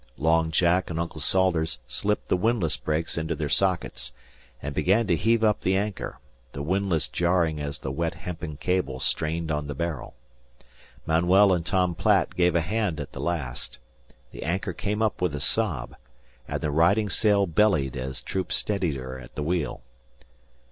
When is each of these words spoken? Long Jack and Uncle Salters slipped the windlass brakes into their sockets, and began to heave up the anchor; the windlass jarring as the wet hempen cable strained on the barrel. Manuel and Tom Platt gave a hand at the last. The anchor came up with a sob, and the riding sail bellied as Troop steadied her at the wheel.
Long 0.17 0.49
Jack 0.49 0.89
and 0.89 0.99
Uncle 0.99 1.21
Salters 1.21 1.77
slipped 1.87 2.27
the 2.27 2.35
windlass 2.35 2.75
brakes 2.75 3.19
into 3.19 3.35
their 3.35 3.49
sockets, 3.49 4.11
and 4.59 4.73
began 4.73 5.05
to 5.05 5.15
heave 5.15 5.43
up 5.43 5.61
the 5.61 5.75
anchor; 5.77 6.17
the 6.53 6.63
windlass 6.63 7.07
jarring 7.07 7.59
as 7.61 7.77
the 7.77 7.91
wet 7.91 8.15
hempen 8.15 8.57
cable 8.57 8.99
strained 8.99 9.51
on 9.51 9.67
the 9.67 9.75
barrel. 9.75 10.15
Manuel 11.05 11.53
and 11.53 11.63
Tom 11.63 11.93
Platt 11.93 12.35
gave 12.35 12.55
a 12.55 12.61
hand 12.61 12.99
at 12.99 13.11
the 13.11 13.21
last. 13.21 13.77
The 14.31 14.41
anchor 14.41 14.73
came 14.73 15.03
up 15.03 15.21
with 15.21 15.35
a 15.35 15.39
sob, 15.39 15.95
and 16.47 16.61
the 16.61 16.71
riding 16.71 17.09
sail 17.11 17.45
bellied 17.45 17.95
as 17.95 18.23
Troop 18.23 18.51
steadied 18.51 18.95
her 18.95 19.19
at 19.19 19.35
the 19.35 19.43
wheel. 19.43 19.83